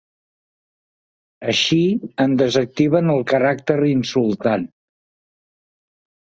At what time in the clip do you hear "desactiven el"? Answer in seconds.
2.43-3.21